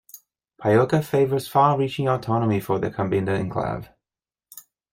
[0.59, 3.87] Pajoca favours far-reaching autonomy for the Cabinda enclave.